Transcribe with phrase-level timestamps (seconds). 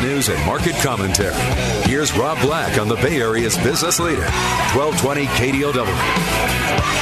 [0.00, 1.34] news and market commentary.
[1.84, 4.24] Here's Rob Black on the Bay Area's business leader,
[4.74, 7.01] 1220 KDOW.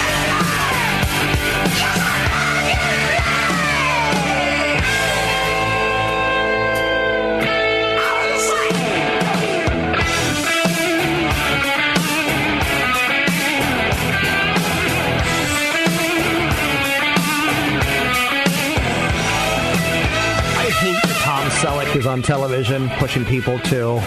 [21.94, 24.00] Is on television pushing people to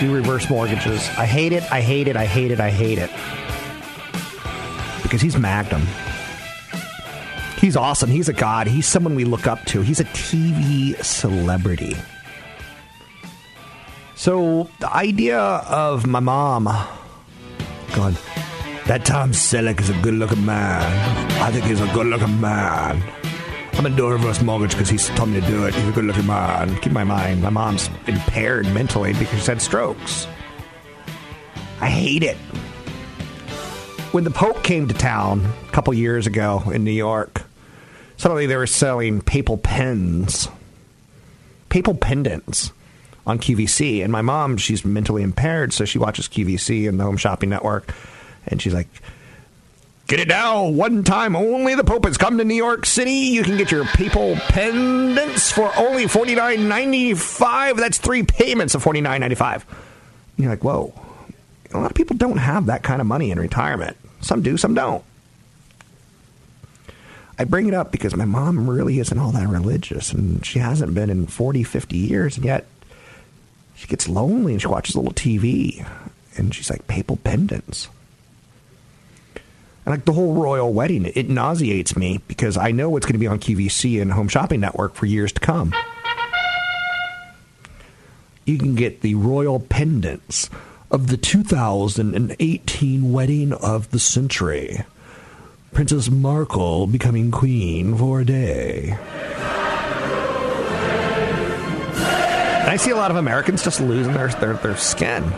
[0.00, 1.08] do reverse mortgages.
[1.16, 1.62] I hate it.
[1.70, 2.16] I hate it.
[2.16, 2.60] I hate it.
[2.60, 3.10] I hate it.
[5.02, 5.82] Because he's Magnum.
[7.58, 8.10] He's awesome.
[8.10, 8.66] He's a god.
[8.66, 9.82] He's someone we look up to.
[9.82, 11.96] He's a TV celebrity.
[14.16, 16.64] So the idea of my mom
[17.94, 18.16] going,
[18.86, 20.82] that Tom Selleck is a good looking man.
[21.40, 23.00] I think he's a good looking man.
[23.82, 25.74] I'm gonna do a reverse mortgage because he's told me to do it.
[25.74, 26.76] He's a good looking man.
[26.82, 30.28] Keep my mind, my mom's impaired mentally because she's had strokes.
[31.80, 32.36] I hate it.
[34.12, 37.42] When the Pope came to town a couple years ago in New York,
[38.18, 40.46] suddenly they were selling papal pens,
[41.68, 42.70] papal pendants
[43.26, 44.04] on QVC.
[44.04, 47.92] And my mom, she's mentally impaired, so she watches QVC and the Home Shopping Network.
[48.46, 48.86] And she's like,
[50.08, 51.74] Get it now, one time only.
[51.74, 53.12] The Pope has come to New York City.
[53.12, 57.76] You can get your papal pendants for only forty nine ninety five.
[57.76, 59.64] That's three payments of forty nine ninety five.
[60.36, 60.92] You're like, whoa.
[61.72, 63.96] A lot of people don't have that kind of money in retirement.
[64.20, 65.02] Some do, some don't.
[67.38, 70.94] I bring it up because my mom really isn't all that religious, and she hasn't
[70.94, 72.66] been in 40, 50 years, and yet
[73.74, 75.88] she gets lonely and she watches a little TV,
[76.36, 77.88] and she's like, papal pendants.
[79.84, 83.18] And like the whole royal wedding, it nauseates me because I know it's going to
[83.18, 85.74] be on QVC and Home Shopping Network for years to come.
[88.44, 90.50] You can get the royal pendants
[90.90, 94.84] of the 2018 wedding of the century.
[95.72, 98.96] Princess Markle becoming queen for a day.
[102.64, 105.32] I see a lot of Americans just losing their, their, their skin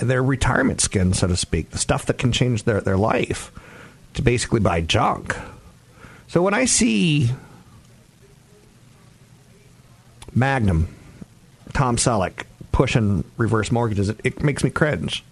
[0.00, 3.52] their retirement skin, so to speak, the stuff that can change their, their life,
[4.14, 5.36] to basically buy junk.
[6.28, 7.30] So when I see
[10.34, 10.88] Magnum,
[11.72, 15.24] Tom Selleck pushing reverse mortgages, it, it makes me cringe.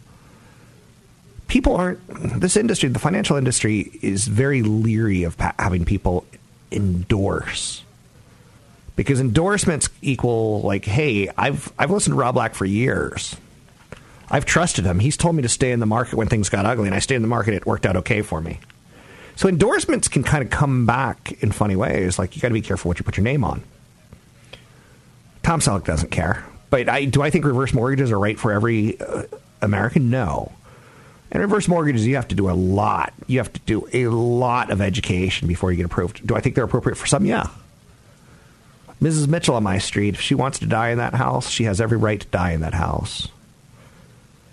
[1.47, 2.00] People aren't,
[2.41, 6.27] this industry, the financial industry, is very leery of pa- having people
[6.71, 7.83] endorse.
[8.97, 13.37] Because endorsements equal like, hey, I've I've listened to Rob Black for years.
[14.31, 14.99] I've trusted him.
[14.99, 17.16] He's told me to stay in the market when things got ugly, and I stayed
[17.16, 17.55] in the market.
[17.55, 18.61] It worked out okay for me.
[19.37, 22.19] So endorsements can kind of come back in funny ways.
[22.19, 23.62] Like you got to be careful what you put your name on.
[25.43, 27.23] Tom Selleck doesn't care, but I do.
[27.23, 29.23] I think reverse mortgages are right for every uh,
[29.62, 30.11] American.
[30.11, 30.52] No,
[31.31, 33.12] and reverse mortgages you have to do a lot.
[33.26, 36.26] You have to do a lot of education before you get approved.
[36.26, 37.25] Do I think they're appropriate for some?
[37.25, 37.49] Yeah.
[39.00, 39.29] Mrs.
[39.29, 41.97] Mitchell on my street, if she wants to die in that house, she has every
[41.97, 43.29] right to die in that house.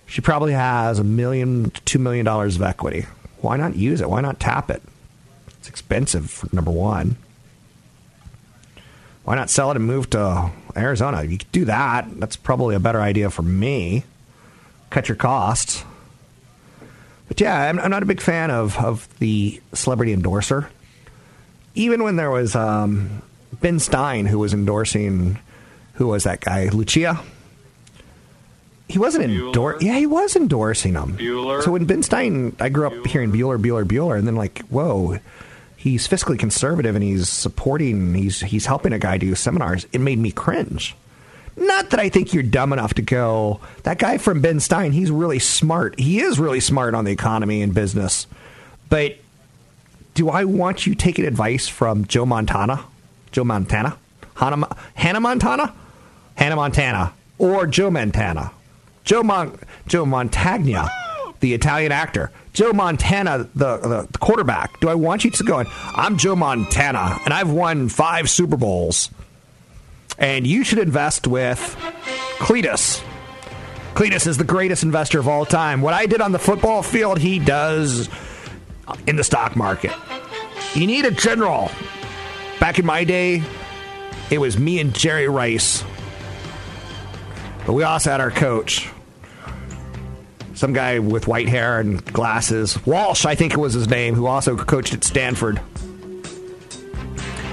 [0.05, 3.05] She probably has a million to two million dollars of equity.
[3.41, 4.09] Why not use it?
[4.09, 4.81] Why not tap it?
[5.59, 7.17] It's expensive, number one.
[9.23, 11.23] Why not sell it and move to Arizona?
[11.23, 12.07] You could do that.
[12.19, 14.03] That's probably a better idea for me.
[14.91, 15.83] Cut your costs.
[17.27, 20.69] But yeah, I'm, I'm not a big fan of, of the celebrity endorser.
[21.73, 23.23] Even when there was um,
[23.61, 25.39] Ben Stein, who was endorsing,
[25.95, 26.69] who was that guy?
[26.69, 27.19] Lucia?
[28.87, 29.87] He wasn't endorsing.
[29.87, 31.17] Yeah, he was endorsing him.
[31.17, 31.63] Bueller.
[31.63, 35.17] So when Ben Stein, I grew up hearing Bueller, Bueller, Bueller, and then like, whoa,
[35.75, 39.87] he's fiscally conservative and he's supporting, he's he's helping a guy do seminars.
[39.91, 40.95] It made me cringe.
[41.57, 43.61] Not that I think you're dumb enough to go.
[43.83, 45.97] That guy from Ben Stein, he's really smart.
[45.97, 48.27] He is really smart on the economy and business.
[48.89, 49.17] But
[50.15, 52.83] do I want you taking advice from Joe Montana?
[53.31, 53.97] Joe Montana?
[54.35, 55.73] Hannah, Hannah Montana?
[56.35, 57.13] Hannah Montana.
[57.37, 58.51] Or Joe Montana.
[59.05, 59.57] Joe, Mon-
[59.87, 60.89] Joe Mantegna,
[61.39, 62.31] the Italian actor.
[62.53, 64.79] Joe Montana, the, the, the quarterback.
[64.79, 65.63] Do I want you to go,
[65.93, 69.11] I'm Joe Montana, and I've won five Super Bowls.
[70.17, 71.59] And you should invest with
[72.37, 73.03] Cletus.
[73.93, 75.81] Cletus is the greatest investor of all time.
[75.81, 78.09] What I did on the football field, he does
[79.05, 79.91] in the stock market.
[80.73, 81.69] You need a general.
[82.59, 83.43] Back in my day,
[84.29, 85.83] it was me and Jerry Rice.
[87.65, 88.89] But we also had our coach.
[90.55, 92.83] Some guy with white hair and glasses.
[92.85, 95.59] Walsh, I think it was his name, who also coached at Stanford.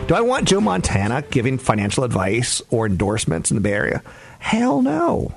[0.06, 4.02] Do I want Joe Montana giving financial advice or endorsements in the Bay Area?
[4.38, 5.34] Hell no.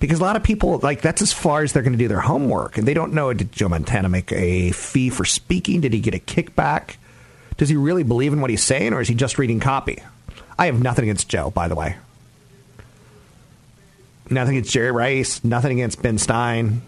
[0.00, 2.20] Because a lot of people, like, that's as far as they're going to do their
[2.20, 2.78] homework.
[2.78, 5.82] And they don't know did Joe Montana make a fee for speaking?
[5.82, 6.96] Did he get a kickback?
[7.58, 10.02] Does he really believe in what he's saying, or is he just reading copy?
[10.58, 11.96] I have nothing against Joe, by the way.
[14.30, 16.82] Nothing against Jerry Rice, nothing against Ben Stein.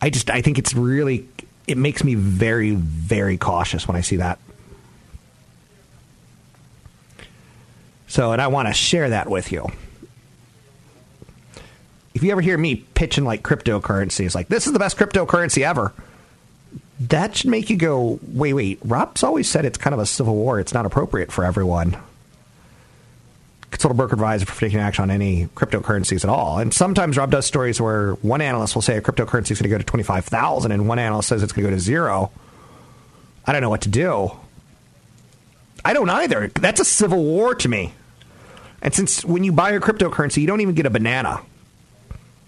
[0.00, 1.28] I just, I think it's really,
[1.66, 4.38] it makes me very, very cautious when I see that.
[8.08, 9.70] So, and I want to share that with you.
[12.14, 15.92] If you ever hear me pitching like cryptocurrencies, like this is the best cryptocurrency ever,
[17.00, 18.78] that should make you go, wait, wait.
[18.82, 20.58] Rob's always said it's kind of a civil war.
[20.58, 21.96] It's not appropriate for everyone.
[23.70, 26.58] Consult a broker advisor for taking action on any cryptocurrencies at all.
[26.58, 29.76] And sometimes Rob does stories where one analyst will say a cryptocurrency is going to
[29.76, 32.32] go to 25,000 and one analyst says it's going to go to zero.
[33.46, 34.32] I don't know what to do.
[35.84, 36.48] I don't either.
[36.48, 37.92] That's a civil war to me.
[38.82, 41.40] And since when you buy a cryptocurrency, you don't even get a banana,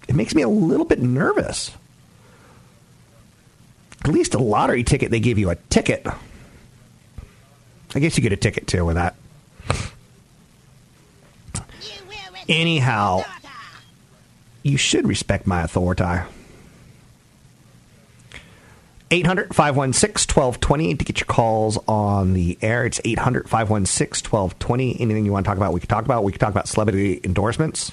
[0.07, 1.71] it makes me a little bit nervous.
[4.03, 6.05] At least a lottery ticket, they give you a ticket.
[7.95, 9.15] I guess you get a ticket too with that.
[12.49, 13.23] Anyhow,
[14.63, 16.27] you should respect my authority.
[19.11, 22.83] 800 516 1220 to get your calls on the air.
[22.85, 24.99] It's 800 516 1220.
[24.99, 26.23] Anything you want to talk about, we can talk about.
[26.23, 27.91] We can talk about celebrity endorsements.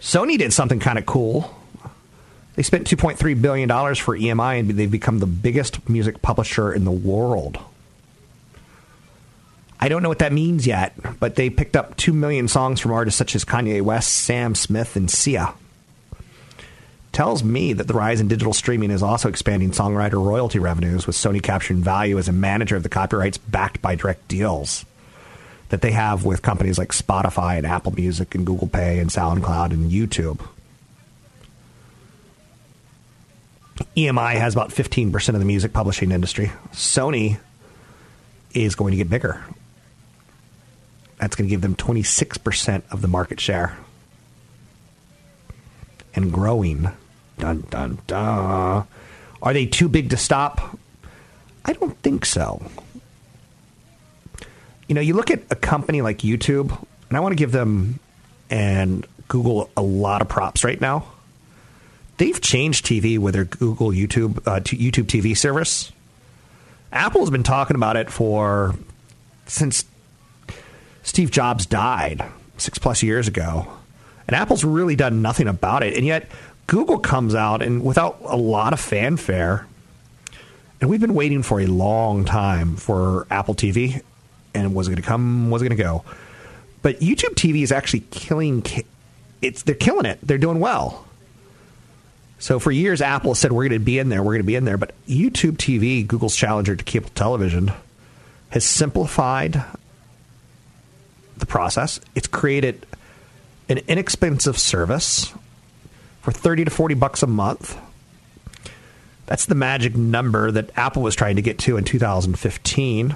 [0.00, 1.56] Sony did something kind of cool.
[2.56, 6.90] They spent $2.3 billion for EMI and they've become the biggest music publisher in the
[6.90, 7.58] world.
[9.82, 12.92] I don't know what that means yet, but they picked up 2 million songs from
[12.92, 15.54] artists such as Kanye West, Sam Smith, and Sia
[17.12, 21.16] tells me that the rise in digital streaming is also expanding songwriter royalty revenues, with
[21.16, 24.84] Sony capturing value as a manager of the copyrights backed by direct deals
[25.70, 29.70] that they have with companies like Spotify and Apple Music and Google Play and SoundCloud
[29.70, 30.40] and YouTube.
[33.96, 36.52] EMI has about 15% of the music publishing industry.
[36.72, 37.38] Sony
[38.52, 39.42] is going to get bigger.
[41.20, 43.76] That's going to give them 26% of the market share
[46.14, 46.88] and growing.
[47.38, 48.86] Dun dun dun.
[49.42, 50.78] Are they too big to stop?
[51.64, 52.62] I don't think so.
[54.88, 56.76] You know, you look at a company like YouTube,
[57.08, 58.00] and I want to give them
[58.48, 61.04] and Google a lot of props right now.
[62.16, 65.92] They've changed TV with their Google YouTube uh, YouTube TV service.
[66.92, 68.74] Apple's been talking about it for
[69.46, 69.84] since
[71.02, 72.24] Steve Jobs died
[72.56, 73.66] six plus years ago.
[74.26, 75.96] And Apple's really done nothing about it.
[75.96, 76.30] And yet,
[76.66, 79.66] Google comes out and without a lot of fanfare,
[80.80, 84.02] and we've been waiting for a long time for Apple TV,
[84.54, 85.50] and was it going to come?
[85.50, 86.04] Was it going to go?
[86.82, 88.64] But YouTube TV is actually killing.
[89.42, 90.20] It's they're killing it.
[90.22, 91.06] They're doing well.
[92.38, 94.54] So for years, Apple said we're going to be in there, we're going to be
[94.54, 94.78] in there.
[94.78, 97.72] But YouTube TV, Google's challenger to cable television,
[98.50, 99.62] has simplified
[101.40, 102.00] the process.
[102.14, 102.86] It's created
[103.68, 105.32] an inexpensive service
[106.22, 107.78] for 30 to 40 bucks a month.
[109.26, 113.14] That's the magic number that Apple was trying to get to in 2015.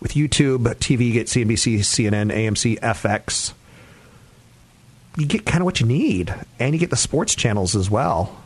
[0.00, 3.52] With YouTube TV, get CNBC, CNN, AMC, FX.
[5.16, 8.36] You get kind of what you need, and you get the sports channels as well.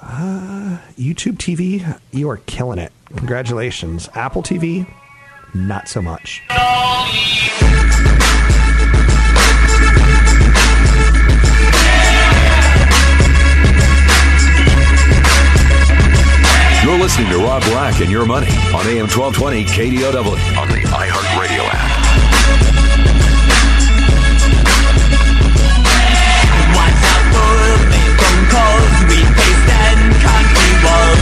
[0.00, 2.92] Uh, YouTube TV, you are killing it.
[3.16, 4.08] Congratulations.
[4.14, 4.86] Apple TV,
[5.54, 6.42] not so much.
[16.82, 21.62] You're listening to Rob Black and Your Money on AM 1220 KDOW on the iHeartRadio
[21.70, 21.90] app.
[26.74, 27.52] Watch out for
[27.94, 31.20] late phone calls, we paste and concrete walls,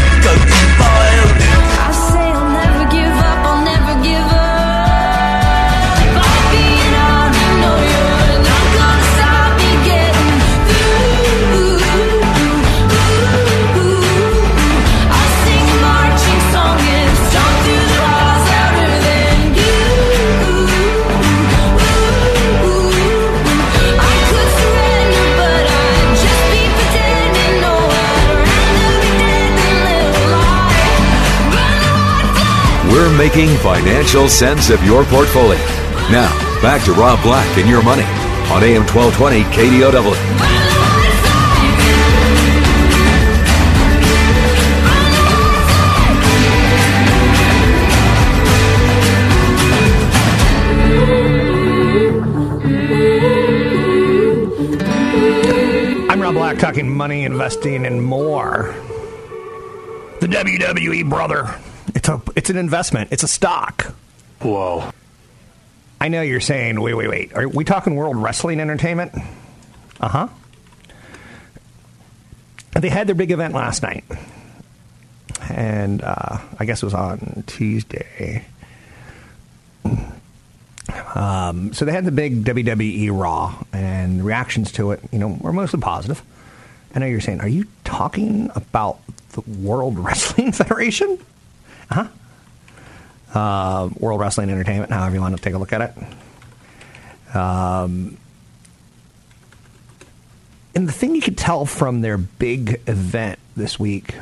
[33.19, 35.59] making financial sense of your portfolio.
[36.09, 36.31] Now,
[36.63, 38.05] back to Rob Black and Your Money
[38.53, 40.15] on AM 1220 KDOW.
[56.09, 58.77] I'm Rob Black, talking money, investing, and more.
[60.21, 61.53] The WWE brother.
[62.09, 63.13] It's a it's an investment.
[63.13, 63.95] It's a stock.
[64.41, 64.91] Whoa.
[66.01, 67.35] I know you're saying, wait, wait, wait.
[67.35, 69.13] Are we talking World Wrestling Entertainment?
[70.01, 70.29] Uh huh.
[72.81, 74.05] They had their big event last night,
[75.51, 78.45] and uh, I guess it was on Tuesday.
[81.15, 85.29] Um, so they had the big WWE Raw, and the reactions to it, you know,
[85.41, 86.23] were mostly positive.
[86.95, 88.99] I know you're saying, are you talking about
[89.33, 91.19] the World Wrestling Federation?
[91.91, 92.09] Huh?
[93.35, 97.37] Uh, World Wrestling Entertainment, however you want to take a look at it.
[97.37, 98.17] Um,
[100.75, 104.15] and the thing you could tell from their big event this week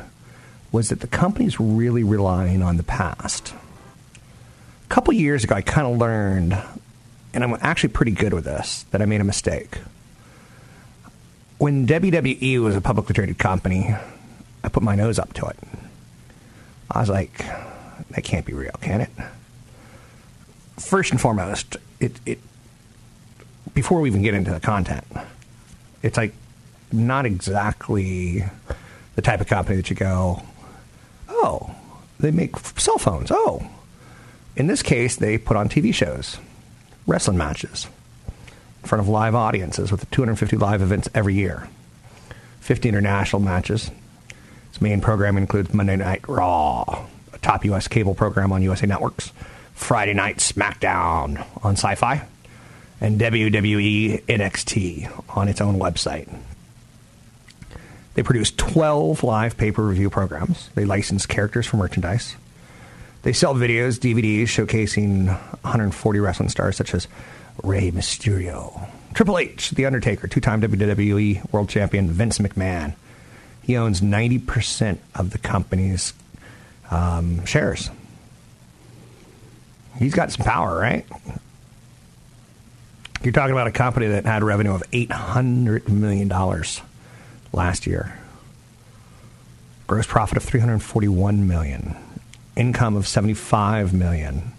[0.71, 3.53] was that the company's really relying on the past.
[4.85, 6.57] A couple years ago, I kind of learned,
[7.33, 9.77] and I'm actually pretty good with this, that I made a mistake.
[11.57, 13.95] When WWE was a publicly traded company,
[14.63, 15.57] I put my nose up to it.
[16.89, 17.37] I was like,
[18.11, 19.09] that can't be real, can it?
[20.77, 22.39] First and foremost, it, it
[23.73, 25.05] before we even get into the content,
[26.01, 26.33] it's like
[26.91, 28.43] not exactly
[29.15, 30.41] the type of company that you go,
[31.27, 31.75] oh,
[32.19, 33.29] they make cell phones.
[33.31, 33.67] Oh,
[34.55, 36.37] in this case, they put on TV shows,
[37.05, 37.87] wrestling matches,
[38.81, 41.67] in front of live audiences with 250 live events every year,
[42.61, 43.91] 50 international matches.
[44.77, 47.87] Its main program includes Monday Night Raw, a top U.S.
[47.87, 49.31] cable program on USA Networks,
[49.73, 52.23] Friday Night SmackDown on Sci Fi,
[53.01, 56.31] and WWE NXT on its own website.
[58.13, 60.69] They produce 12 live pay per view programs.
[60.75, 62.35] They license characters for merchandise.
[63.23, 67.07] They sell videos, DVDs showcasing 140 wrestling stars such as
[67.63, 72.93] Rey Mysterio, Triple H, The Undertaker, two time WWE World Champion Vince McMahon.
[73.67, 76.13] He owns 90% of the company's
[76.89, 77.89] um, shares.
[79.99, 81.05] He's got some power, right?
[83.21, 86.29] You're talking about a company that had revenue of $800 million
[87.51, 88.17] last year.
[89.85, 91.93] Gross profit of 341 million.
[92.55, 94.53] Income of 75 million.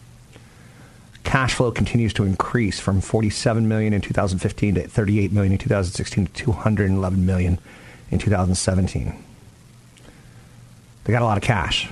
[1.24, 6.26] Cash flow continues to increase from 47 million in 2015 to 38 million in 2016
[6.26, 7.58] to 211 million
[8.10, 9.24] in 2017.
[11.04, 11.90] They got a lot of cash.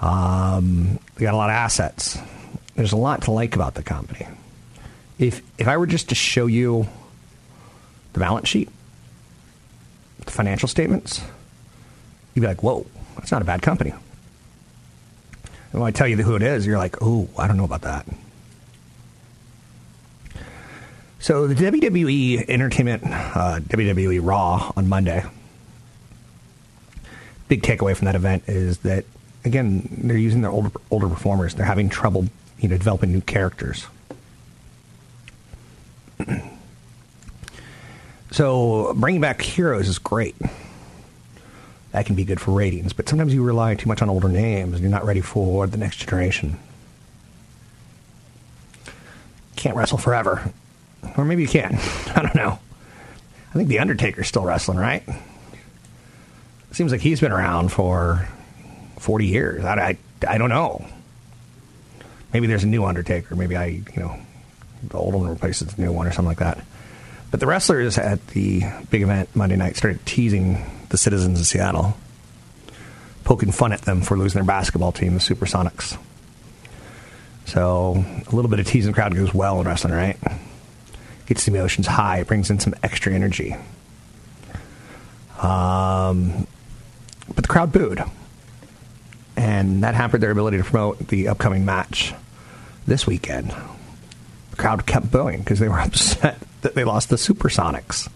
[0.00, 2.18] Um, they got a lot of assets.
[2.74, 4.26] There's a lot to like about the company.
[5.18, 6.88] If if I were just to show you
[8.14, 8.70] the balance sheet,
[10.24, 11.20] the financial statements,
[12.34, 13.92] you'd be like, "Whoa, that's not a bad company."
[15.72, 17.82] And when I tell you who it is, you're like, "Oh, I don't know about
[17.82, 18.06] that."
[21.20, 25.22] So the WWE Entertainment, uh, WWE Raw on Monday.
[27.46, 29.04] Big takeaway from that event is that
[29.44, 31.54] again they're using their older older performers.
[31.54, 32.26] They're having trouble,
[32.58, 33.86] you know, developing new characters.
[38.30, 40.36] so bringing back heroes is great.
[41.92, 44.72] That can be good for ratings, but sometimes you rely too much on older names
[44.72, 46.58] and you're not ready for the next generation.
[49.56, 50.50] Can't wrestle forever.
[51.16, 51.74] Or maybe you can.
[52.14, 52.58] I don't know.
[53.50, 55.02] I think the Undertaker's still wrestling, right?
[56.72, 58.28] Seems like he's been around for
[58.98, 59.64] forty years.
[59.64, 60.86] I, I, I don't know.
[62.32, 63.34] Maybe there's a new Undertaker.
[63.34, 64.16] Maybe I, you know,
[64.84, 66.64] the old one replaces the new one or something like that.
[67.30, 71.96] But the wrestlers at the big event Monday night started teasing the citizens of Seattle,
[73.24, 75.98] poking fun at them for losing their basketball team, the Supersonics.
[77.46, 80.16] So a little bit of teasing the crowd goes well in wrestling, right?
[81.30, 83.54] Gets the emotions high, it brings in some extra energy.
[85.40, 86.48] Um,
[87.28, 88.02] but the crowd booed.
[89.36, 92.12] And that hampered their ability to promote the upcoming match
[92.84, 93.54] this weekend.
[94.50, 98.08] The crowd kept booing because they were upset that they lost the Supersonics.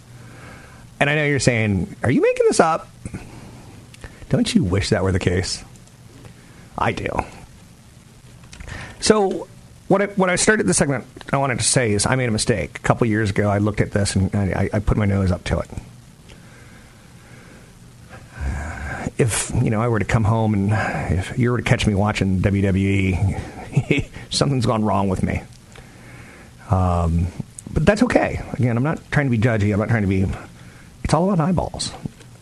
[0.99, 2.89] And I know you're saying, are you making this up?
[4.29, 5.63] Don't you wish that were the case?
[6.77, 7.07] I do.
[8.99, 9.47] So,
[9.95, 12.33] what I, what I started the segment I wanted to say is I made a
[12.33, 12.79] mistake.
[12.79, 15.45] A couple years ago, I looked at this and I, I put my nose up
[15.45, 15.71] to it.
[19.19, 20.73] If you know I were to come home and
[21.17, 25.43] if you were to catch me watching WWE, something's gone wrong with me.
[26.71, 27.29] Um,
[27.73, 28.43] but that's okay.
[28.55, 29.73] Again, I'm not trying to be judgy.
[29.73, 30.27] I'm not trying to be.
[31.05, 31.93] It's all about eyeballs.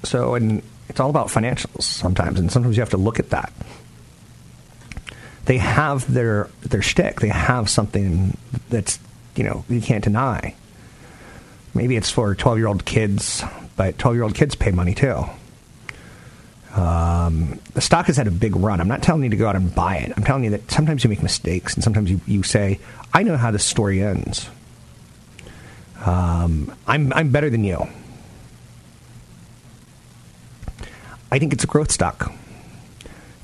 [0.05, 3.53] So, and it's all about financials sometimes, and sometimes you have to look at that.
[5.53, 7.21] They have their their shtick.
[7.21, 8.39] They have something
[8.71, 8.99] that's
[9.37, 10.55] you know you can't deny.
[11.75, 13.45] Maybe it's for 12 year old kids,
[13.77, 15.27] but 12 year old kids pay money too.
[16.75, 18.81] Um, the stock has had a big run.
[18.81, 20.15] I'm not telling you to go out and buy it.
[20.17, 22.81] I'm telling you that sometimes you make mistakes, and sometimes you, you say,
[23.13, 24.49] I know how this story ends.
[26.03, 27.87] Um, I'm, I'm better than you.
[31.31, 32.33] I think it's a growth stock.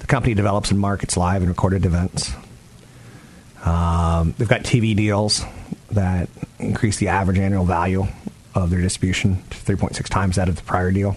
[0.09, 2.33] Company develops and markets live and recorded events.
[3.65, 5.45] Um, they've got TV deals
[5.91, 8.07] that increase the average annual value
[8.55, 11.17] of their distribution to 3.6 times that of the prior deal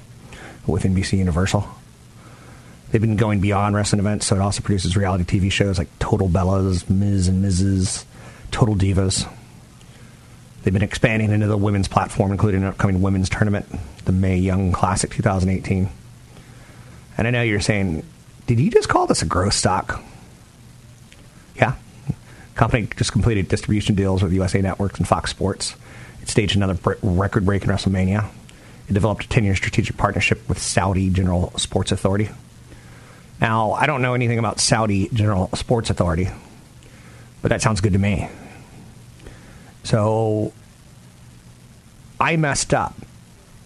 [0.67, 1.67] with NBC Universal.
[2.91, 6.27] They've been going beyond wrestling events, so it also produces reality TV shows like Total
[6.27, 8.03] Bellas, Miz and Mrs.,
[8.51, 9.27] Total Divas.
[10.63, 13.65] They've been expanding into the women's platform, including an upcoming women's tournament,
[14.04, 15.89] the Mae Young Classic 2018.
[17.17, 18.06] And I know you're saying,
[18.47, 20.04] did you just call this a growth stock?
[21.56, 21.75] Yeah.
[22.56, 25.75] Company just completed distribution deals with USA Networks and Fox Sports.
[26.21, 28.30] It staged another record break in WrestleMania.
[28.88, 32.30] It developed a 10 year strategic partnership with Saudi General Sports Authority.
[33.39, 36.30] Now, I don't know anything about Saudi General Sports Authority,
[37.41, 38.30] but that sounds good to me.
[39.84, 40.54] So
[42.19, 42.95] I messed up.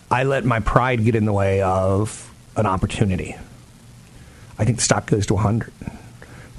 [0.10, 3.36] I let my pride get in the way of an opportunity.
[4.58, 5.72] I think the stock goes to 100.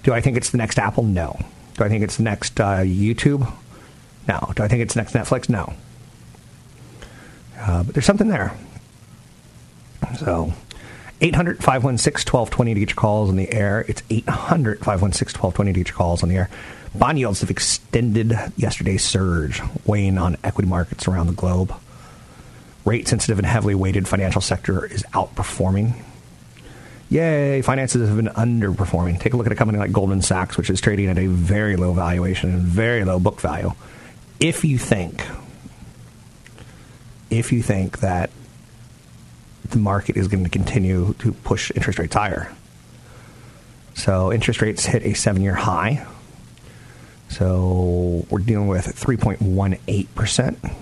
[0.03, 1.03] Do I think it's the next Apple?
[1.03, 1.39] No.
[1.75, 3.51] Do I think it's the next uh, YouTube?
[4.29, 4.53] No.
[4.55, 5.49] Do I think it's next Netflix?
[5.49, 5.73] No.
[7.59, 8.57] Uh, but there's something there.
[10.19, 10.53] So
[11.21, 13.85] 800 516 1220 to get your calls on the air.
[13.89, 16.51] It's 800 516 1220 to get your calls on the air.
[16.95, 21.75] Bond yields have extended yesterday's surge, weighing on equity markets around the globe.
[22.85, 25.95] Rate sensitive and heavily weighted financial sector is outperforming.
[27.09, 29.21] Yay, finances have been underperforming.
[29.21, 31.77] Take a look at a company like Goldman Sachs, which is trading at a very
[31.77, 33.73] low valuation and very low book value.
[34.41, 35.25] If you think,
[37.31, 38.31] if you think that
[39.71, 42.53] the market is going to continue to push interest rates higher.
[43.95, 46.07] So interest rates hit a seven year high.
[47.29, 50.75] So we're dealing with 3.18%.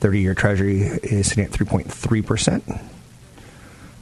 [0.00, 2.91] 30 year treasury is sitting at 3.3%.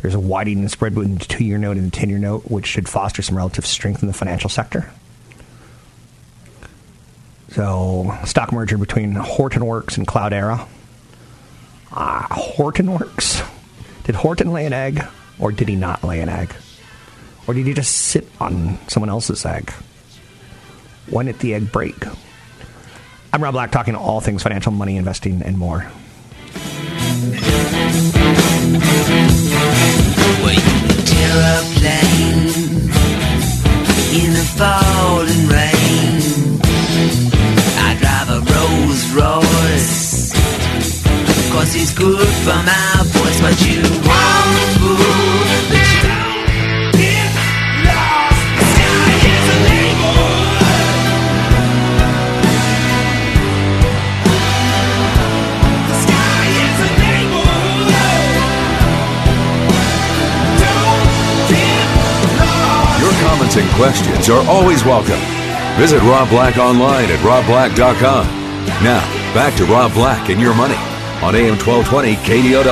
[0.03, 2.67] There's a widening spread between the two year note and the 10 year note, which
[2.67, 4.91] should foster some relative strength in the financial sector.
[7.51, 10.67] So, stock merger between Hortonworks and Cloudera.
[11.93, 13.47] Ah, Hortonworks?
[14.05, 15.05] Did Horton lay an egg,
[15.39, 16.55] or did he not lay an egg?
[17.47, 19.71] Or did he just sit on someone else's egg?
[21.09, 21.97] When did the egg break?
[23.33, 25.91] I'm Rob Black, talking all things financial, money, investing, and more.
[34.13, 36.21] In the falling rain.
[37.79, 38.41] I drive a
[39.15, 40.33] Rolls.
[41.53, 45.30] Cause it's good for my voice, but you won't fool.
[63.51, 65.21] Comments and questions are always welcome.
[65.79, 68.27] Visit Rob Black online at robblack.com.
[68.85, 69.01] Now,
[69.35, 70.77] back to Rob Black and your money
[71.23, 72.67] on AM 1220 KDOW.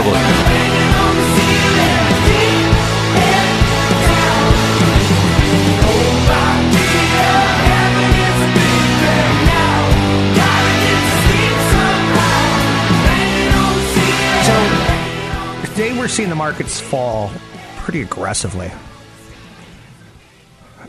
[15.65, 17.31] Today we're seeing the markets fall
[17.77, 18.73] pretty aggressively.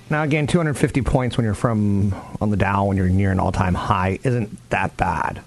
[0.09, 3.75] Now again, 250 points when you're from on the Dow when you're near an all-time
[3.75, 5.41] high isn't that bad.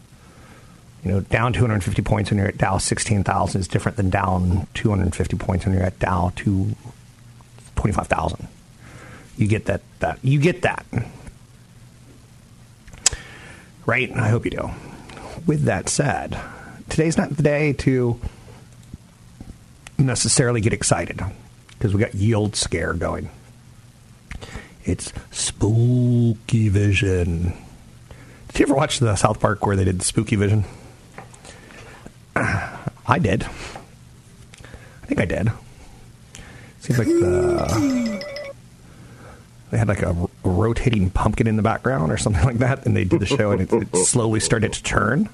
[1.04, 5.36] You know, down 250 points when you're at Dow 16,000 is different than down 250
[5.36, 6.76] points when you're at Dow to
[7.74, 8.46] 25,000.
[9.36, 10.86] You get that that you get that.
[13.84, 14.12] Right?
[14.12, 14.70] I hope you do.
[15.44, 16.38] With that said,
[16.88, 18.20] today's not the day to
[19.98, 21.20] necessarily get excited
[21.70, 23.28] because we got yield scare going.
[24.84, 27.52] It's spooky vision.
[28.48, 30.64] Did you ever watch the South Park where they did spooky vision?
[32.36, 33.44] I did.
[33.44, 35.50] I think I did.
[36.80, 38.22] Seems like the
[39.70, 40.10] they had like a,
[40.44, 43.52] a rotating pumpkin in the background or something like that, and they did the show,
[43.52, 45.28] and it, it slowly started to turn.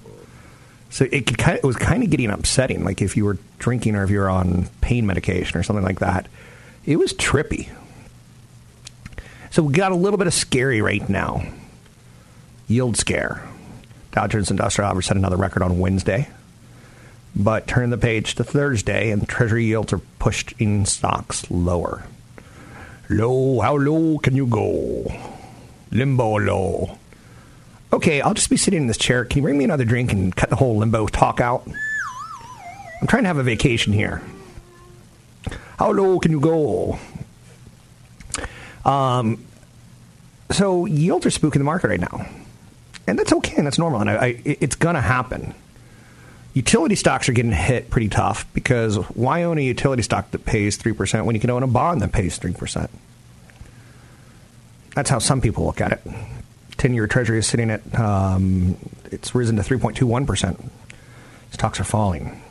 [0.91, 3.37] So it could kind of, it was kind of getting upsetting, like if you were
[3.59, 6.29] drinking or if you were on pain medication or something like that.
[6.87, 7.69] It was trippy.
[9.59, 11.44] So we got a little bit of scary right now.
[12.68, 13.42] Yield scare.
[14.12, 16.29] Dow Jones Industrial Average set another record on Wednesday.
[17.35, 22.05] But turn the page to Thursday, and Treasury yields are pushing stocks lower.
[23.11, 25.12] Low, how low can you go?
[25.90, 26.97] Limbo low.
[27.92, 29.25] Okay, I'll just be sitting in this chair.
[29.25, 31.66] Can you bring me another drink and cut the whole limbo talk out?
[33.01, 34.23] I'm trying to have a vacation here.
[35.81, 37.01] How low can you go?
[38.85, 39.44] Um,
[40.51, 42.27] so yields are spooking the market right now,
[43.07, 45.55] and that's okay and that's normal, and I, I, it's gonna happen.
[46.55, 50.77] Utility stocks are getting hit pretty tough because why own a utility stock that pays
[50.77, 52.91] three percent when you can own a bond that pays three percent?
[54.95, 56.01] That's how some people look at it.
[56.79, 58.77] Ten-year Treasury is sitting at um,
[59.13, 60.59] it's risen to three point two one percent.
[61.53, 62.43] Stocks are falling.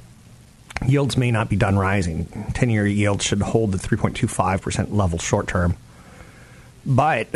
[0.85, 2.27] Yields may not be done rising.
[2.53, 5.75] Ten-year yields should hold the three point two five percent level short term.
[6.85, 7.27] But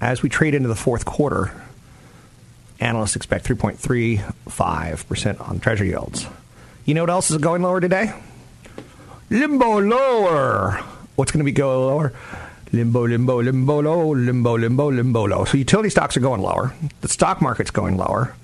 [0.00, 1.52] as we trade into the fourth quarter,
[2.80, 6.26] analysts expect 3.35% on treasury yields.
[6.84, 8.12] You know what else is going lower today?
[9.30, 10.82] Limbo lower.
[11.16, 12.12] What's going to be going lower?
[12.72, 15.44] Limbo, limbo, limbo low, limbo, limbo, limbo low.
[15.44, 16.74] So utility stocks are going lower.
[17.00, 18.34] The stock market's going lower.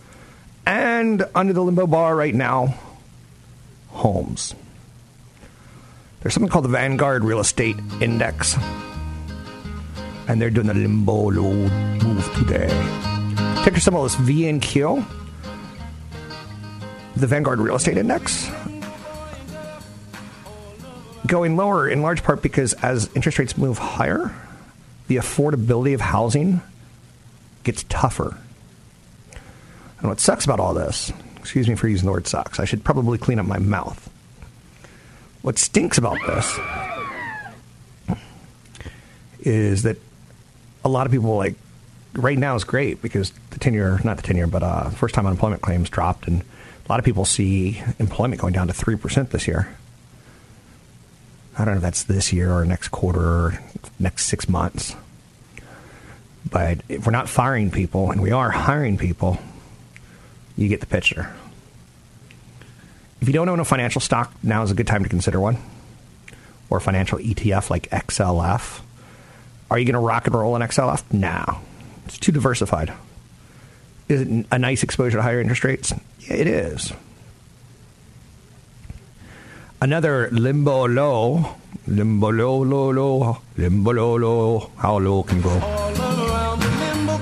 [0.64, 2.76] And under the limbo bar right now,
[3.88, 4.54] homes.
[6.20, 8.56] There's something called the Vanguard Real Estate Index
[10.28, 12.68] and they're doing the limbo move today.
[13.64, 15.04] Ticker symbol is VNQ.
[17.16, 18.50] The Vanguard Real Estate Index
[21.30, 24.34] going lower in large part because as interest rates move higher,
[25.06, 26.60] the affordability of housing
[27.62, 28.36] gets tougher.
[30.00, 32.82] And what sucks about all this, excuse me for using the word sucks, I should
[32.82, 34.10] probably clean up my mouth.
[35.42, 36.58] What stinks about this
[39.40, 39.98] is that
[40.84, 41.54] a lot of people like
[42.14, 45.62] right now is great because the tenure, not the tenure, but uh, first time unemployment
[45.62, 49.46] claims dropped, and a lot of people see employment going down to three percent this
[49.46, 49.76] year.
[51.58, 53.60] I don't know if that's this year or next quarter or
[53.98, 54.96] next six months.
[56.48, 59.38] But if we're not firing people and we are hiring people,
[60.56, 61.34] you get the picture.
[63.20, 65.58] If you don't own a financial stock, now is a good time to consider one.
[66.70, 68.80] Or a financial ETF like XLF.
[69.70, 71.02] Are you going to rock and roll in XLF?
[71.12, 71.60] No.
[72.06, 72.92] It's too diversified.
[74.08, 75.92] Is it a nice exposure to higher interest rates?
[76.20, 76.92] Yeah, it is.
[79.80, 81.54] Another limbo low,
[81.86, 84.70] limbo low, low, low, limbo low, low.
[84.76, 85.58] How low can go?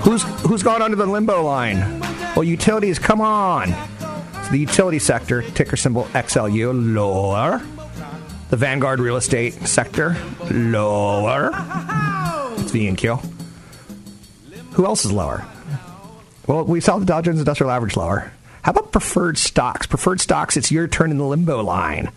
[0.03, 2.01] Who's who's gone under the limbo line?
[2.35, 3.69] Well, utilities, come on.
[4.45, 7.63] So the utility sector, ticker symbol XLU, lower.
[8.49, 10.17] The Vanguard real estate sector,
[10.51, 11.51] lower.
[12.71, 13.19] V and Q.
[14.73, 15.45] Who else is lower?
[16.47, 18.33] Well, we saw the Dow Jones Industrial Average lower.
[18.63, 19.87] How about preferred stocks?
[19.87, 22.11] Preferred stocks, it's your turn in the limbo line.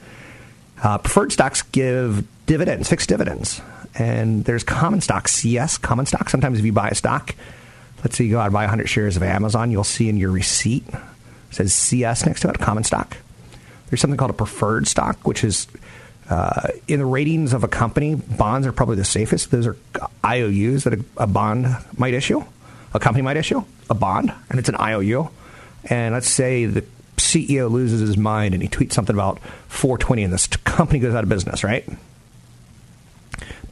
[0.83, 3.61] Uh, preferred stocks give dividends, fixed dividends.
[3.95, 6.29] And there's common stocks, CS, common stock.
[6.29, 7.35] Sometimes if you buy a stock,
[8.03, 10.31] let's say you go out and buy 100 shares of Amazon, you'll see in your
[10.31, 10.85] receipt,
[11.51, 13.17] says CS next to it, common stock.
[13.89, 15.67] There's something called a preferred stock, which is
[16.31, 19.51] uh, in the ratings of a company, bonds are probably the safest.
[19.51, 19.75] Those are
[20.25, 21.67] IOUs that a, a bond
[21.97, 22.41] might issue,
[22.93, 25.29] a company might issue, a bond, and it's an IOU.
[25.89, 26.85] And let's say the
[27.17, 31.23] CEO loses his mind and he tweets something about 420 and this company goes out
[31.23, 31.87] of business, right?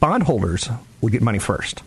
[0.01, 0.69] Bondholders
[0.99, 1.81] would get money first.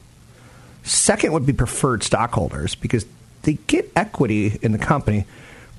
[0.85, 3.05] Second would be preferred stockholders because
[3.43, 5.27] they get equity in the company,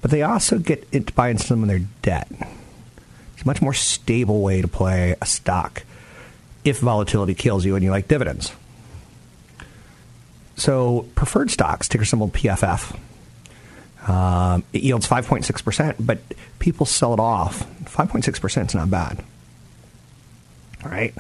[0.02, 2.32] but they also get it buy in some of their debt.
[3.44, 5.84] It's a much more stable way to play a stock
[6.64, 8.54] if volatility kills you and you like dividends.
[10.56, 12.98] So preferred stocks, ticker symbol PFF,
[14.08, 16.20] um, it yields 5.6%, but
[16.60, 17.68] people sell it off.
[17.84, 19.22] 5.6% is not bad.
[20.86, 21.14] All right.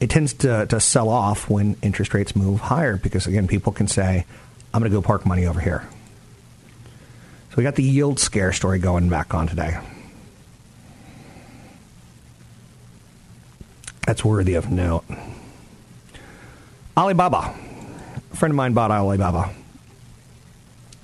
[0.00, 3.88] It tends to, to sell off when interest rates move higher because, again, people can
[3.88, 4.26] say,
[4.74, 5.88] I'm going to go park money over here.
[7.48, 9.78] So we got the yield scare story going back on today.
[14.06, 15.04] That's worthy of note.
[16.96, 17.54] Alibaba.
[18.32, 19.54] A friend of mine bought Alibaba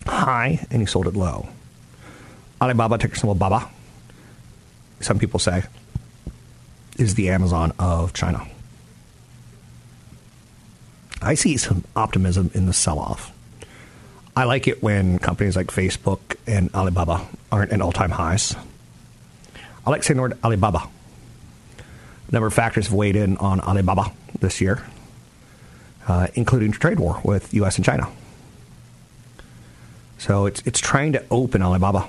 [0.09, 1.49] high and he sold it low.
[2.61, 3.69] Alibaba, ticker symbol Baba,
[5.01, 5.63] some people say,
[6.99, 8.47] is the Amazon of China.
[11.23, 13.33] I see some optimism in the sell off.
[14.37, 18.55] I like it when companies like Facebook and Alibaba aren't at all time highs.
[19.87, 20.89] I like saying the word Alibaba.
[22.29, 24.85] A number of factors have weighed in on Alibaba this year,
[26.07, 27.77] uh, including trade war with U.S.
[27.77, 28.09] and China.
[30.19, 32.09] So it's it's trying to open Alibaba,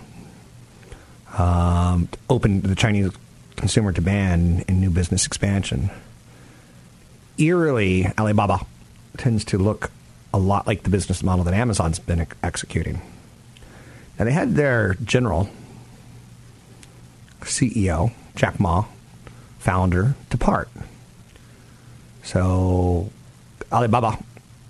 [1.38, 3.12] um, open the Chinese
[3.56, 5.90] consumer demand and new business expansion.
[7.38, 8.66] Eerily, Alibaba
[9.18, 9.92] tends to look
[10.34, 13.02] a lot like the business model that Amazon's been ex- executing.
[14.18, 15.50] Now they had their general
[17.42, 18.86] CEO Jack Ma,
[19.60, 20.70] founder, depart.
[22.24, 23.12] So
[23.72, 24.18] Alibaba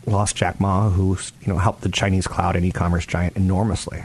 [0.05, 4.03] lost Jack Ma, who you know helped the Chinese cloud and e-commerce giant enormously.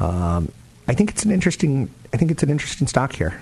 [0.00, 0.50] Um,
[0.86, 1.90] I think it's an interesting.
[2.12, 3.40] I think it's an interesting stock here.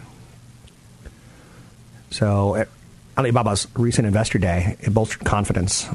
[2.10, 2.68] So at
[3.16, 5.88] Alibaba's recent investor day, it bolstered confidence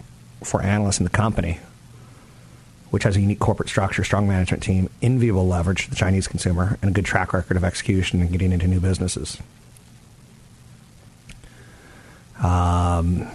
[0.44, 1.60] for analysts in the company,
[2.90, 6.78] which has a unique corporate structure, strong management team, enviable leverage to the Chinese consumer,
[6.82, 9.38] and a good track record of execution and getting into new businesses.
[12.44, 13.28] Um,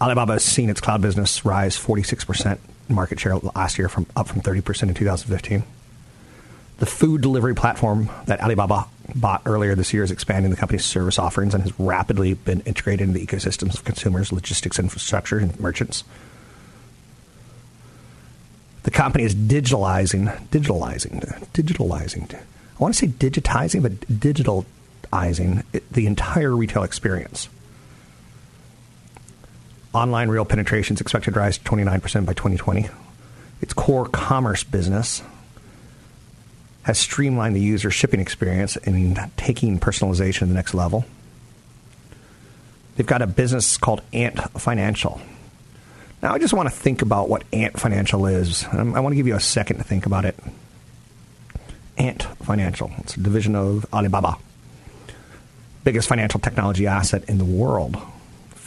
[0.00, 4.40] Alibaba has seen its cloud business rise 46% market share last year, from up from
[4.40, 5.62] 30% in 2015.
[6.78, 11.18] The food delivery platform that Alibaba bought earlier this year is expanding the company's service
[11.18, 16.04] offerings and has rapidly been integrated into the ecosystems of consumers, logistics infrastructure, and merchants.
[18.84, 21.20] The company is digitalizing, digitalizing,
[21.52, 22.34] digitalizing.
[22.34, 22.38] I
[22.78, 27.50] want to say digitizing, but digitalizing the entire retail experience.
[29.92, 32.88] Online real penetration is expected to rise to 29% by 2020.
[33.60, 35.22] Its core commerce business
[36.82, 41.04] has streamlined the user shipping experience and taking personalization to the next level.
[42.96, 45.20] They've got a business called Ant Financial.
[46.22, 48.66] Now, I just want to think about what Ant Financial is.
[48.72, 50.38] Um, I want to give you a second to think about it.
[51.98, 52.90] Ant Financial.
[52.98, 54.36] It's a division of Alibaba.
[55.82, 57.96] Biggest financial technology asset in the world.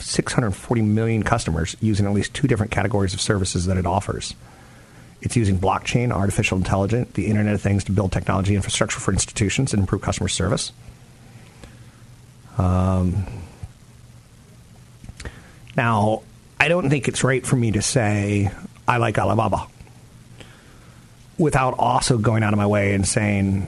[0.03, 4.35] 640 million customers using at least two different categories of services that it offers.
[5.21, 9.73] It's using blockchain, artificial intelligence, the Internet of Things to build technology infrastructure for institutions
[9.73, 10.73] and improve customer service.
[12.57, 13.25] Um,
[15.75, 16.23] now,
[16.59, 18.51] I don't think it's right for me to say
[18.87, 19.67] I like Alibaba
[21.37, 23.67] without also going out of my way and saying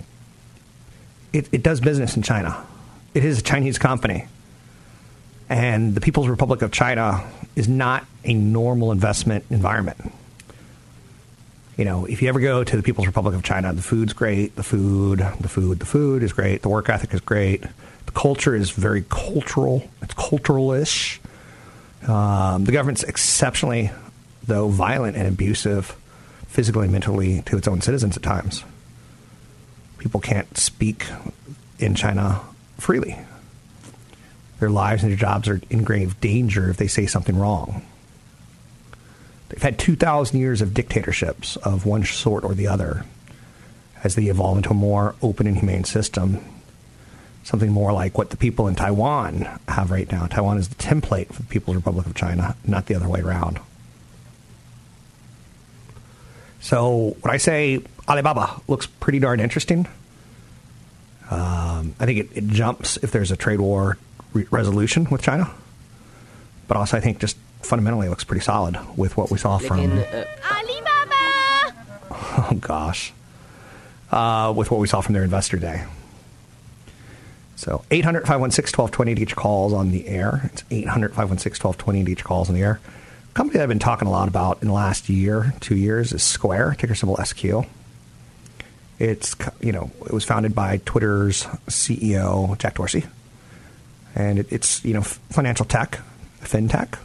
[1.34, 2.66] it, it does business in China.
[3.14, 4.28] It is a Chinese company.
[5.50, 7.24] And the People's Republic of China
[7.56, 10.12] is not a normal investment environment.
[11.78, 14.56] You know, if you ever go to the People's Republic of China, the food's great,
[14.56, 17.64] the food, the food, the food is great, the work ethic is great,
[18.06, 21.20] the culture is very cultural, it's cultural-ish.
[22.08, 23.92] Um, the government's exceptionally,
[24.48, 25.96] though, violent and abusive,
[26.48, 28.64] physically and mentally, to its own citizens at times.
[29.98, 31.06] People can't speak
[31.78, 32.42] in China
[32.78, 33.18] freely.
[34.60, 37.86] Their lives and their jobs are in grave danger if they say something wrong.
[39.50, 43.06] They've had 2,000 years of dictatorships of one sort or the other
[44.04, 46.44] as they evolve into a more open and humane system.
[47.44, 50.26] Something more like what the people in Taiwan have right now.
[50.26, 53.60] Taiwan is the template for the People's Republic of China, not the other way around.
[56.60, 59.88] So when I say Alibaba looks pretty darn interesting,
[61.30, 64.00] um, I think it, it jumps if there's a trade war
[64.36, 65.50] re- resolution with China.
[66.68, 69.80] But also, I think just fundamentally looks pretty solid with what we saw from.
[69.80, 70.26] Alibaba!
[72.38, 73.14] Oh gosh.
[74.12, 75.84] uh, with what we saw from their investor day.
[77.56, 80.42] So 800 516 1220 to get your calls on the air.
[80.52, 82.80] It's 800 516 1220 to get your calls on the air.
[83.34, 86.22] company that I've been talking a lot about in the last year, two years, is
[86.24, 87.44] Square, ticker symbol SQ.
[89.00, 93.06] It's, you know, it was founded by Twitter's CEO, Jack Dorsey.
[94.16, 96.00] And it, it's, you know, financial tech,
[96.42, 96.98] fintech.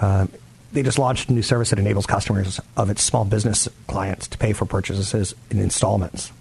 [0.00, 0.30] Um,
[0.72, 4.38] they just launched a new service that enables customers of its small business clients to
[4.38, 6.32] pay for purchases in installments.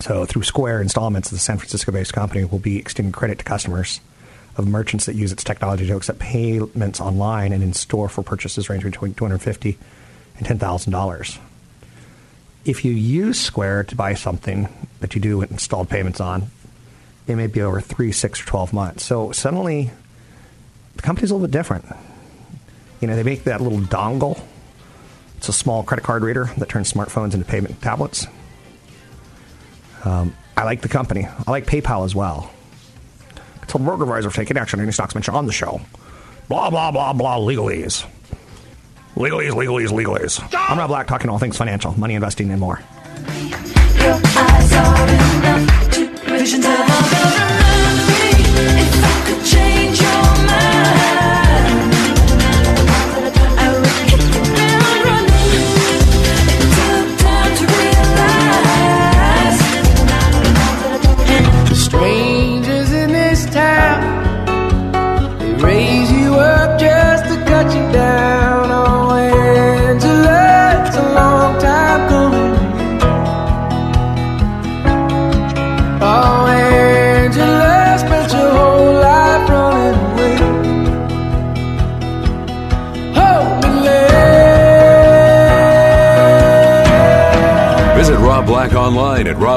[0.00, 4.00] So through Square Installments, the San Francisco-based company will be extending credit to customers
[4.56, 8.68] of merchants that use its technology to accept payments online and in store for purchases
[8.68, 9.78] ranging between 250
[10.38, 11.38] and $10,000.
[12.64, 14.68] If you use Square to buy something
[15.00, 16.50] that you do installed payments on,
[17.26, 19.04] it may be over three, six, or 12 months.
[19.04, 19.90] So suddenly,
[20.96, 21.84] the company's a little bit different.
[23.00, 24.40] You know, they make that little dongle.
[25.38, 28.26] It's a small credit card reader that turns smartphones into payment tablets.
[30.04, 31.26] Um, I like the company.
[31.26, 32.50] I like PayPal as well.
[33.62, 35.80] Until broker advisor taking action on any stocks mentioned on the show.
[36.48, 38.06] Blah, blah, blah, blah, legalese.
[39.16, 40.48] Legalese, legalese, legalese.
[40.54, 42.80] I'm Rob Black, talking all things financial, money investing, and more.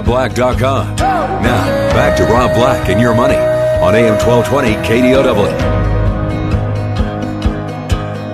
[0.01, 0.95] robblack.com.
[0.95, 5.49] Now, back to Rob Black and your money on AM 1220 KDOW.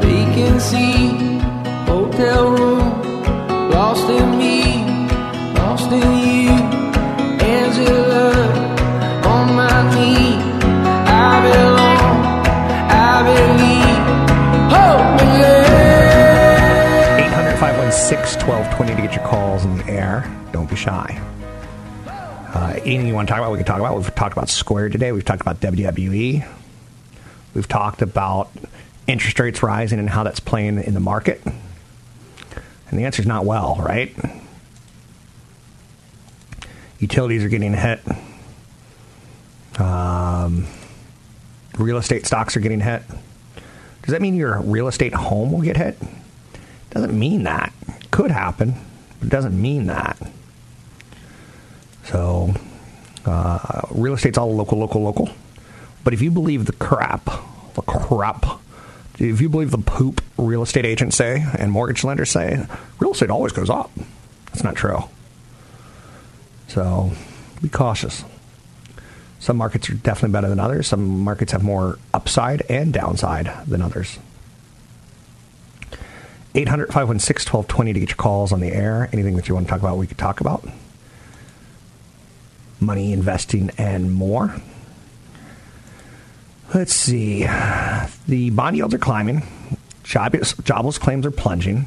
[0.02, 1.40] Vacancy,
[1.86, 4.86] hotel room, lost in me,
[5.56, 6.52] lost in you.
[7.42, 8.32] Angela,
[9.26, 10.36] on my knee,
[11.08, 12.46] I belong,
[12.92, 14.06] I believe.
[14.72, 17.26] Hold me, lady.
[17.28, 20.24] 800 516 1220 to get your calls in the air.
[20.52, 21.20] Don't be shy.
[22.86, 23.96] Anything you want to talk about, we can talk about.
[23.96, 25.12] We've talked about Square today.
[25.12, 26.48] We've talked about WWE.
[27.56, 28.52] We've talked about
[29.08, 31.42] interest rates rising and how that's playing in the market.
[31.44, 34.16] And the answer is not well, right?
[37.00, 38.02] Utilities are getting hit.
[39.80, 40.68] Um,
[41.80, 43.02] real estate stocks are getting hit.
[44.04, 45.98] Does that mean your real estate home will get hit?
[46.92, 47.74] Doesn't mean that.
[48.12, 48.76] Could happen,
[49.20, 50.20] but it doesn't mean that.
[52.04, 52.54] So,
[53.26, 55.30] uh, real estate's all local, local, local.
[56.04, 57.26] But if you believe the crap,
[57.74, 58.46] the crap,
[59.18, 62.66] if you believe the poop real estate agents say and mortgage lenders say,
[63.00, 63.92] real estate always goes up.
[64.48, 65.04] That's not true.
[66.68, 67.12] So,
[67.62, 68.24] be cautious.
[69.40, 70.88] Some markets are definitely better than others.
[70.88, 74.18] Some markets have more upside and downside than others.
[76.56, 79.10] 800 516 1220 to get your calls on the air.
[79.12, 80.68] Anything that you want to talk about, we could talk about.
[82.80, 84.56] Money, investing, and more.
[86.74, 87.44] Let's see.
[88.28, 89.44] The bond yields are climbing.
[90.04, 91.86] Jobless, jobless claims are plunging.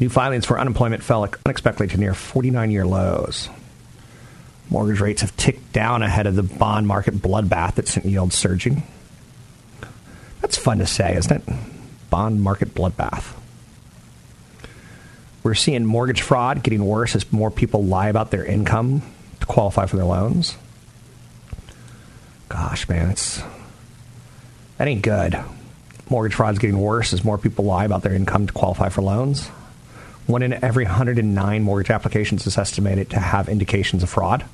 [0.00, 3.48] New filings for unemployment fell unexpectedly to near 49 year lows.
[4.70, 8.82] Mortgage rates have ticked down ahead of the bond market bloodbath that sent yields surging.
[10.40, 11.54] That's fun to say, isn't it?
[12.10, 13.34] Bond market bloodbath.
[15.42, 19.02] We're seeing mortgage fraud getting worse as more people lie about their income
[19.48, 20.56] qualify for their loans.
[22.48, 23.42] Gosh, man, it's
[24.78, 25.38] that ain't good.
[26.08, 29.48] Mortgage fraud's getting worse as more people lie about their income to qualify for loans.
[30.26, 34.44] One in every 109 mortgage applications is estimated to have indications of fraud.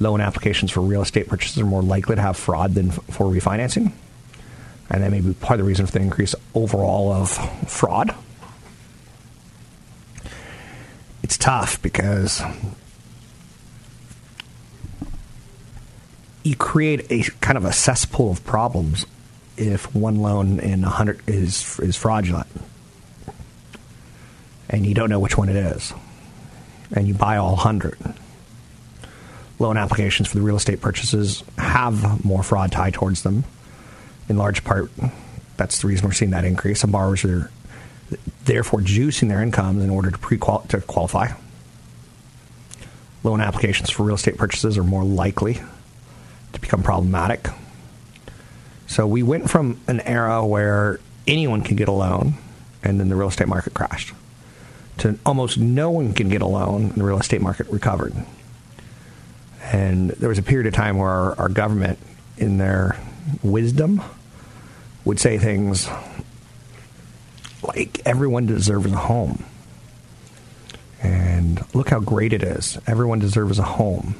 [0.00, 3.92] Loan applications for real estate purchases are more likely to have fraud than for refinancing.
[4.90, 7.30] And that may be part of the reason for the increase overall of
[7.68, 8.14] fraud.
[11.22, 12.42] It's tough because
[16.46, 19.04] you create a kind of a cesspool of problems
[19.56, 22.46] if one loan in a hundred is is fraudulent,
[24.70, 25.92] and you don't know which one it is,
[26.92, 27.98] and you buy all hundred.
[29.58, 33.42] Loan applications for the real estate purchases have more fraud tied towards them.
[34.28, 34.90] In large part,
[35.56, 36.80] that's the reason we're seeing that increase.
[36.80, 37.50] Some borrowers are
[38.44, 41.32] therefore juicing their incomes in order to pre to qualify.
[43.24, 45.60] Loan applications for real estate purchases are more likely
[46.56, 47.48] to become problematic.
[48.86, 52.34] So we went from an era where anyone could get a loan,
[52.82, 54.14] and then the real estate market crashed,
[54.98, 58.14] to almost no one can get a loan, and the real estate market recovered.
[59.62, 61.98] And there was a period of time where our, our government,
[62.38, 62.98] in their
[63.42, 64.02] wisdom,
[65.04, 65.88] would say things
[67.62, 69.44] like everyone deserves a home.
[71.02, 72.78] And look how great it is.
[72.86, 74.14] Everyone deserves a home.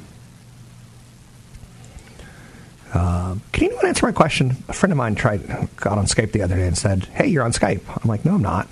[2.97, 4.57] Uh, can anyone answer my question?
[4.67, 5.45] A friend of mine tried
[5.75, 8.33] got on Skype the other day and said, "Hey, you're on Skype." I'm like, "No,
[8.33, 8.67] I'm not."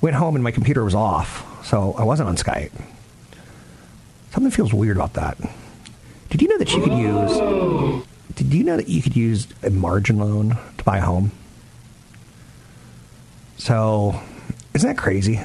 [0.00, 2.72] Went home and my computer was off, so I wasn't on Skype.
[4.32, 5.38] Something feels weird about that.
[6.30, 8.02] Did you know that you could use?
[8.34, 11.30] Did you know that you could use a margin loan to buy a home?
[13.58, 14.20] So,
[14.74, 15.40] isn't that crazy?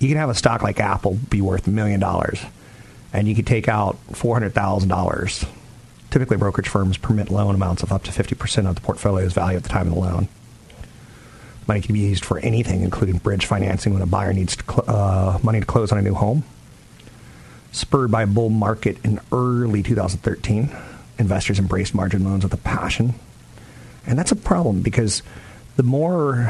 [0.00, 2.44] You can have a stock like Apple be worth a million dollars,
[3.12, 5.46] and you could take out four hundred thousand dollars.
[6.10, 9.56] Typically, brokerage firms permit loan amounts of up to fifty percent of the portfolio's value
[9.56, 10.28] at the time of the loan.
[11.66, 14.84] Money can be used for anything, including bridge financing when a buyer needs to cl-
[14.88, 16.42] uh, money to close on a new home.
[17.72, 20.74] Spurred by a bull market in early 2013,
[21.18, 23.14] investors embraced margin loans with a passion.
[24.06, 25.22] And that's a problem because
[25.76, 26.46] the more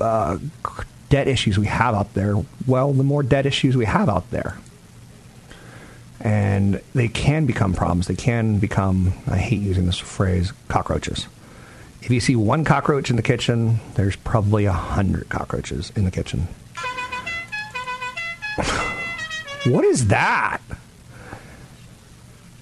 [0.00, 0.38] uh,
[1.08, 2.36] debt issues we have out there,
[2.66, 4.56] well, the more debt issues we have out there.
[6.22, 8.06] And they can become problems.
[8.06, 11.26] They can become, I hate using this phrase, cockroaches.
[12.00, 16.10] If you see one cockroach in the kitchen, there's probably a hundred cockroaches in the
[16.10, 16.48] kitchen.
[19.66, 20.60] what is that?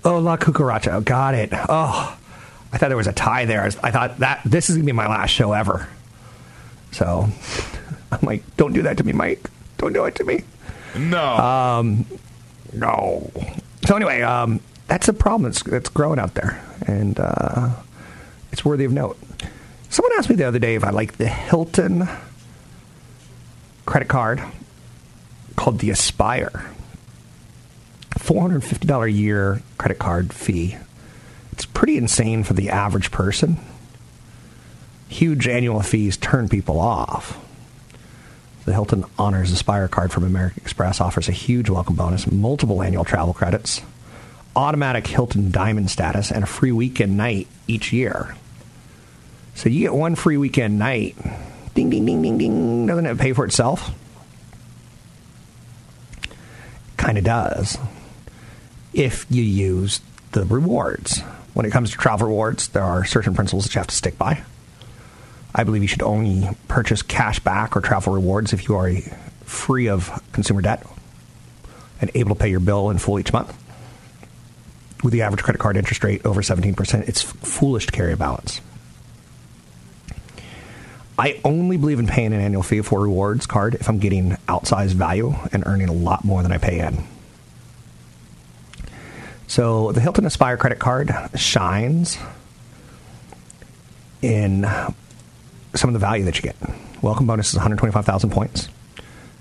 [0.04, 1.04] Oh, La Cucaracha.
[1.04, 1.50] Got it.
[1.52, 2.16] Oh,
[2.72, 3.62] I thought there was a tie there.
[3.62, 5.88] I I thought that this is going to be my last show ever.
[6.92, 7.28] So
[8.12, 9.50] I'm like, don't do that to me, Mike.
[9.78, 10.44] Don't do it to me.
[10.96, 11.36] No.
[11.36, 12.06] Um,
[12.72, 13.30] no.
[13.86, 17.70] So anyway, um, that's a problem that's, that's growing out there, and uh,
[18.52, 19.18] it's worthy of note.
[19.88, 22.08] Someone asked me the other day if I like the Hilton
[23.86, 24.42] credit card
[25.56, 26.70] called the Aspire.
[28.12, 30.76] $450 a year credit card fee.
[31.52, 33.58] It's pretty insane for the average person.
[35.08, 37.38] Huge annual fees turn people off.
[38.70, 43.04] The Hilton Honors Aspire card from American Express offers a huge welcome bonus, multiple annual
[43.04, 43.82] travel credits,
[44.54, 48.36] automatic Hilton Diamond status, and a free weekend night each year.
[49.56, 51.16] So you get one free weekend night.
[51.74, 52.86] Ding, ding, ding, ding, ding.
[52.86, 53.90] Doesn't it pay for itself?
[56.96, 57.76] Kind of does.
[58.92, 60.00] If you use
[60.30, 61.22] the rewards.
[61.54, 64.16] When it comes to travel rewards, there are certain principles that you have to stick
[64.16, 64.44] by.
[65.55, 68.92] I believe you should only purchase cash back or travel rewards if you are
[69.44, 70.86] free of consumer debt
[72.01, 73.57] and able to pay your bill in full each month.
[75.03, 78.61] With the average credit card interest rate over 17%, it's foolish to carry a balance.
[81.18, 84.30] I only believe in paying an annual fee for a rewards card if I'm getting
[84.48, 87.05] outsized value and earning a lot more than I pay in.
[89.46, 92.18] So the Hilton Aspire credit card shines
[94.22, 94.64] in
[95.74, 96.56] some of the value that you get.
[97.02, 98.68] Welcome bonus is 125,000 points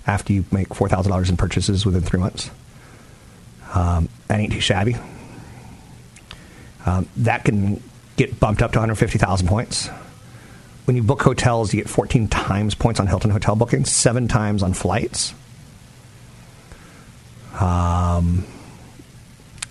[0.06, 2.50] after you make $4,000 in purchases within three months.
[3.74, 4.96] Um, that ain't too shabby.
[6.86, 7.82] Um, that can
[8.16, 9.88] get bumped up to 150,000 points.
[10.86, 14.62] When you book hotels, you get 14 times points on Hilton hotel bookings, seven times
[14.62, 15.34] on flights.
[17.60, 18.44] Um,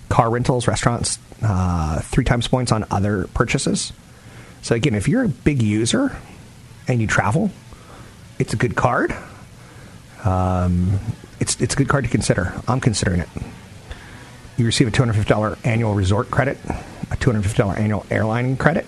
[0.07, 3.91] car rentals, restaurants, uh, three times points on other purchases.
[4.61, 6.15] So again, if you're a big user
[6.89, 7.51] and you travel,
[8.39, 9.15] it's a good card.
[10.25, 10.99] Um,
[11.39, 12.53] it's it's a good card to consider.
[12.67, 13.29] I'm considering it.
[14.57, 18.85] You receive a $250 annual resort credit, a $250 annual airline credit,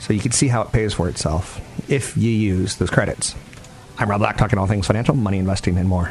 [0.00, 3.36] so you can see how it pays for itself if you use those credits.
[3.98, 6.10] I'm Rob Black, talking all things financial, money, investing, and more.